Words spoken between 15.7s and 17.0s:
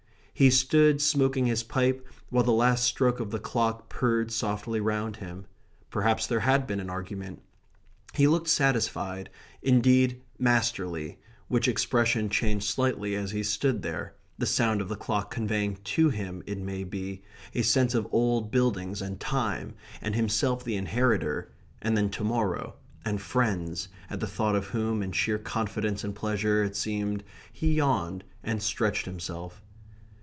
to him (it may